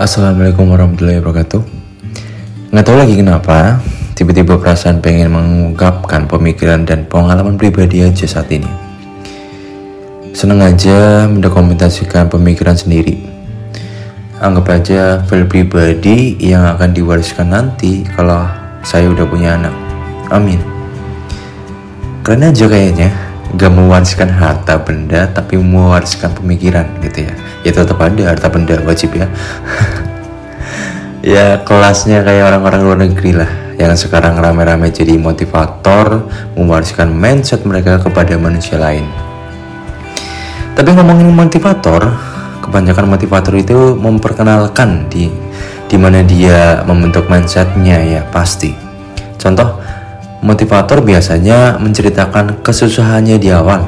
[0.00, 1.60] Assalamualaikum warahmatullahi wabarakatuh.
[2.72, 3.84] Nggak tahu lagi kenapa
[4.16, 8.68] Tiba-tiba perasaan pengen mengungkapkan pemikiran dan pengalaman pribadi aja saat ini.
[10.32, 13.20] Seneng aja mendokumentasikan pemikiran sendiri.
[14.40, 18.48] Anggap aja file pribadi yang akan diwariskan nanti kalau
[18.80, 19.76] saya udah punya anak.
[20.32, 20.64] Amin.
[22.24, 23.12] Keren aja kayaknya
[23.56, 27.34] gak mewariskan harta benda tapi mewariskan pemikiran gitu ya.
[27.66, 29.26] Ya tetap ada harta benda wajib ya.
[31.20, 36.24] Ya kelasnya kayak orang-orang luar negeri lah yang sekarang rame-rame jadi motivator
[36.56, 39.04] mewariskan mindset mereka kepada manusia lain.
[40.72, 42.08] Tapi ngomongin motivator
[42.64, 45.28] kebanyakan motivator itu memperkenalkan di
[45.92, 48.72] di mana dia membentuk mindsetnya ya pasti.
[49.36, 49.76] Contoh
[50.40, 53.84] Motivator biasanya menceritakan kesusahannya di awal,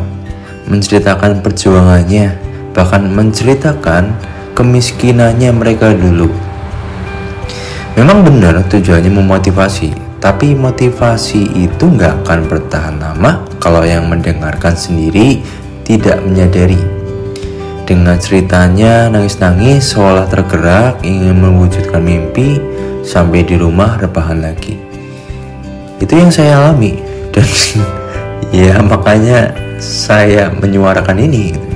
[0.68, 2.36] menceritakan perjuangannya,
[2.76, 4.12] bahkan menceritakan
[4.52, 6.28] kemiskinannya mereka dulu.
[7.96, 15.40] Memang benar tujuannya memotivasi, tapi motivasi itu nggak akan bertahan lama kalau yang mendengarkan sendiri
[15.88, 16.80] tidak menyadari.
[17.88, 22.60] Dengan ceritanya nangis-nangis seolah tergerak ingin mewujudkan mimpi
[23.00, 24.91] sampai di rumah rebahan lagi
[26.02, 26.98] itu yang saya alami.
[27.30, 27.46] Dan
[28.66, 31.72] ya makanya saya menyuarakan ini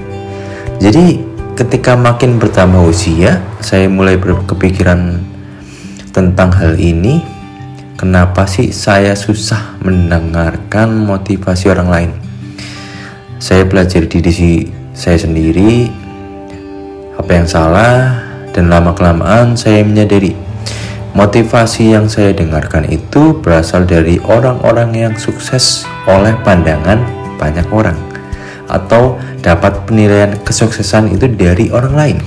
[0.76, 1.16] jadi
[1.56, 5.20] ketika makin bertambah usia saya mulai berkepikiran
[6.12, 7.34] tentang hal ini.
[7.96, 12.10] Kenapa sih saya susah mendengarkan motivasi orang lain?
[13.40, 15.88] Saya belajar diri saya sendiri
[17.16, 18.20] apa yang salah
[18.52, 20.36] dan lama kelamaan saya menyadari
[21.16, 27.00] Motivasi yang saya dengarkan itu berasal dari orang-orang yang sukses oleh pandangan
[27.40, 27.96] banyak orang,
[28.68, 32.18] atau dapat penilaian kesuksesan itu dari orang lain.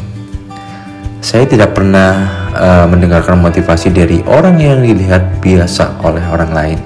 [1.22, 6.80] Saya tidak pernah uh, mendengarkan motivasi dari orang yang dilihat biasa oleh orang lain.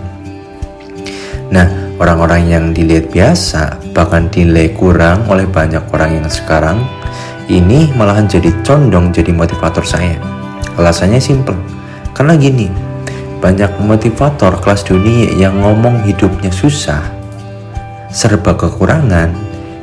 [1.56, 1.72] Nah,
[2.04, 6.84] orang-orang yang dilihat biasa bahkan dinilai kurang oleh banyak orang yang sekarang
[7.48, 10.20] ini malahan jadi condong jadi motivator saya.
[10.76, 11.83] Alasannya simple
[12.14, 12.70] karena gini,
[13.42, 17.02] banyak motivator kelas dunia yang ngomong hidupnya susah,
[18.14, 19.34] serba kekurangan,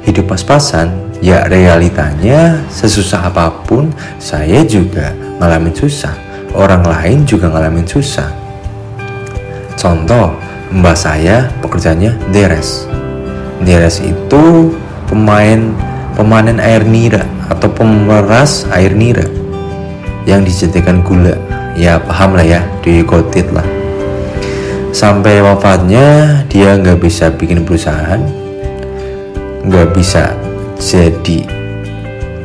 [0.06, 0.88] hidup pas-pasan,
[1.20, 6.14] ya realitanya sesusah apa pun saya juga ngalamin susah,
[6.56, 8.32] orang lain juga ngalamin susah.
[9.76, 10.32] Contoh,
[10.70, 12.86] mbak saya pekerjaannya deres.
[13.60, 14.72] Deres itu
[15.10, 15.60] pemain
[16.16, 19.26] pemanen air nira atau pemeras air nira
[20.24, 21.36] yang dijadikan gula
[21.78, 23.66] ya paham lah ya do you got it lah.
[24.91, 28.19] Sampai wafatnya dia nggak bisa bikin perusahaan
[29.62, 30.34] nggak bisa
[30.80, 31.47] jadi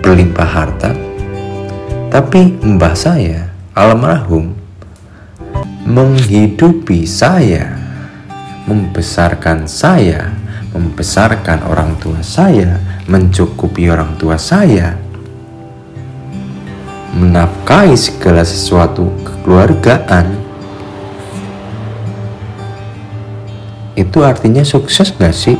[0.05, 0.91] berlimpah harta.
[2.13, 4.55] Tapi mbah saya almarhum
[5.85, 7.75] menghidupi saya
[8.65, 10.33] membesarkan saya
[10.73, 14.97] membesarkan orang tua saya mencukupi orang tua saya
[17.15, 20.35] menafkahi segala sesuatu kekeluargaan
[23.95, 25.55] itu artinya sukses gak sih?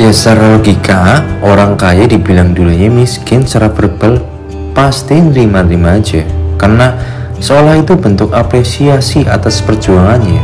[0.00, 4.18] Ya secara logika, orang kaya dibilang dulunya miskin secara verbal
[4.74, 6.26] pasti nerima-nerima aja
[6.58, 6.96] Karena
[7.42, 10.38] seolah itu bentuk apresiasi atas perjuangannya.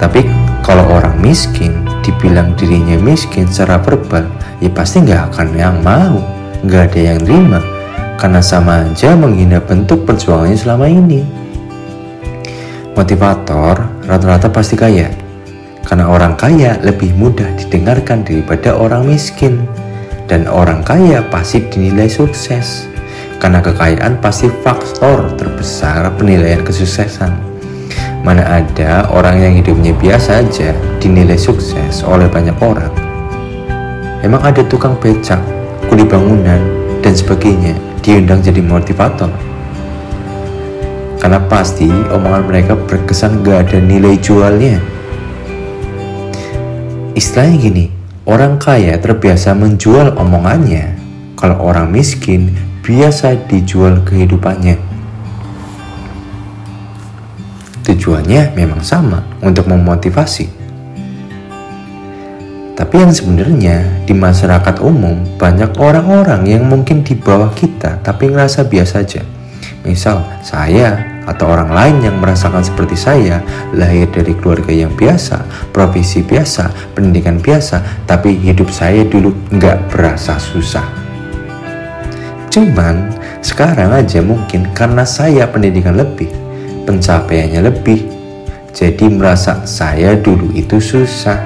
[0.00, 0.24] Tapi
[0.64, 4.24] kalau orang miskin dibilang dirinya miskin secara verbal,
[4.64, 6.24] ya pasti nggak akan yang mau,
[6.64, 7.60] nggak ada yang terima,
[8.16, 11.20] karena sama aja menghina bentuk perjuangannya selama ini.
[12.96, 15.12] Motivator rata-rata pasti kaya,
[15.84, 19.60] karena orang kaya lebih mudah didengarkan daripada orang miskin,
[20.24, 22.88] dan orang kaya pasti dinilai sukses
[23.44, 27.28] karena kekayaan pasti faktor terbesar penilaian kesuksesan.
[28.24, 32.88] Mana ada orang yang hidupnya biasa aja dinilai sukses oleh banyak orang.
[34.24, 35.36] Emang ada tukang becak,
[35.92, 36.56] kuli bangunan,
[37.04, 39.28] dan sebagainya diundang jadi motivator.
[41.20, 44.80] Karena pasti omongan mereka berkesan gak ada nilai jualnya.
[47.12, 47.84] Istilahnya gini,
[48.24, 50.96] orang kaya terbiasa menjual omongannya,
[51.36, 54.76] kalau orang miskin biasa dijual kehidupannya.
[57.80, 60.52] Tujuannya memang sama untuk memotivasi.
[62.76, 68.68] Tapi yang sebenarnya di masyarakat umum banyak orang-orang yang mungkin di bawah kita tapi ngerasa
[68.68, 69.22] biasa aja.
[69.88, 73.40] Misal saya atau orang lain yang merasakan seperti saya,
[73.72, 75.40] lahir dari keluarga yang biasa,
[75.72, 81.03] profesi biasa, pendidikan biasa, tapi hidup saya dulu nggak berasa susah.
[82.54, 83.10] Cuman
[83.42, 86.30] sekarang aja mungkin karena saya pendidikan lebih,
[86.86, 88.06] pencapaiannya lebih,
[88.70, 91.42] jadi merasa saya dulu itu susah.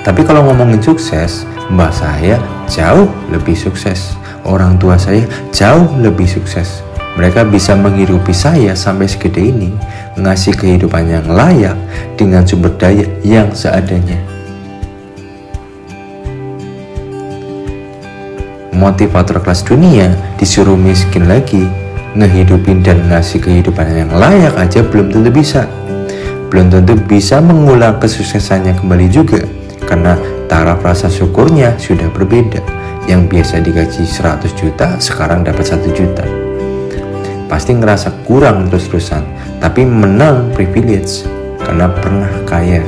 [0.00, 4.16] Tapi kalau ngomongin sukses, mbak saya jauh lebih sukses.
[4.48, 6.80] Orang tua saya jauh lebih sukses
[7.18, 9.74] mereka bisa menghidupi saya sampai segede ini,
[10.14, 11.74] ngasih kehidupan yang layak
[12.14, 14.29] dengan sumber daya yang seadanya.
[18.80, 20.08] Motivator kelas dunia
[20.40, 21.68] disuruh miskin lagi,
[22.16, 25.68] ngehidupin dan ngasih kehidupan yang layak aja belum tentu bisa.
[26.48, 29.44] Belum tentu bisa mengulang kesuksesannya kembali juga,
[29.84, 30.16] karena
[30.48, 32.64] taraf rasa syukurnya sudah berbeda.
[33.04, 36.24] Yang biasa digaji 100 juta, sekarang dapat 1 juta
[37.50, 39.26] pasti ngerasa kurang terus-terusan
[39.58, 41.26] tapi menang privilege
[41.58, 42.78] karena pernah kaya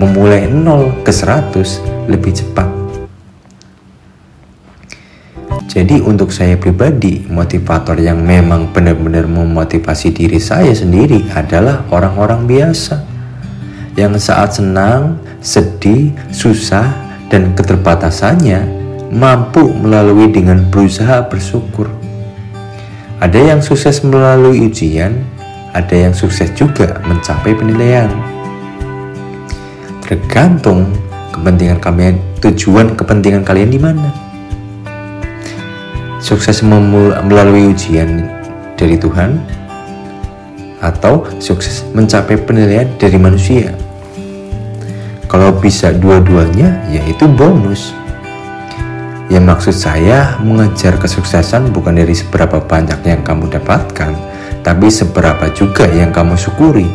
[0.00, 2.81] memulai 0 ke 100 lebih cepat
[5.72, 13.00] jadi untuk saya pribadi motivator yang memang benar-benar memotivasi diri saya sendiri adalah orang-orang biasa
[13.96, 16.92] yang saat senang, sedih, susah,
[17.32, 18.68] dan keterbatasannya
[19.16, 21.88] mampu melalui dengan berusaha bersyukur.
[23.24, 25.24] Ada yang sukses melalui ujian,
[25.72, 28.12] ada yang sukses juga mencapai penilaian.
[30.04, 30.84] Tergantung
[31.32, 34.21] kepentingan kalian, tujuan kepentingan kalian di mana.
[36.22, 38.30] Sukses melalui ujian
[38.78, 39.42] dari Tuhan
[40.78, 43.74] atau sukses mencapai penilaian dari manusia.
[45.26, 47.90] Kalau bisa dua-duanya, yaitu bonus.
[49.26, 54.12] Yang maksud saya mengejar kesuksesan bukan dari seberapa banyak yang kamu dapatkan,
[54.62, 56.86] tapi seberapa juga yang kamu syukuri.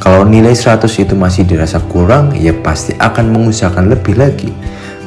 [0.00, 4.50] Kalau nilai 100 itu masih dirasa kurang, ya pasti akan mengusahakan lebih lagi.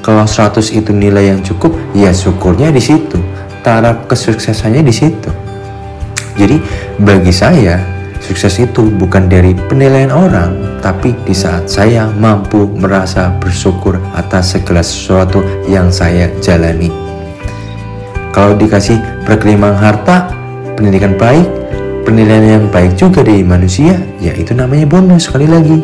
[0.06, 3.18] Kalau 100 itu nilai yang cukup, ya syukurnya di situ.
[3.63, 5.31] Taraf kesuksesannya di situ.
[6.36, 6.60] Jadi
[7.00, 7.94] bagi saya,
[8.24, 14.80] Sukses itu bukan dari penilaian orang, tapi di saat saya mampu merasa bersyukur atas segala
[14.80, 16.88] sesuatu yang saya jalani.
[18.31, 18.95] Kalau dikasih
[19.27, 20.31] berkelimang harta,
[20.80, 21.44] pendidikan baik,
[22.07, 25.83] penilaian yang baik juga dari manusia, ya itu namanya bonus sekali lagi.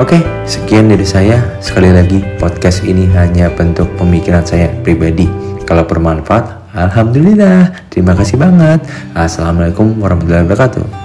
[0.00, 1.36] Oke, sekian dari saya.
[1.60, 5.28] Sekali lagi, podcast ini hanya bentuk pemikiran saya pribadi.
[5.64, 7.88] Kalau bermanfaat, Alhamdulillah.
[7.88, 8.84] Terima kasih banget.
[9.16, 11.03] Assalamualaikum warahmatullahi wabarakatuh.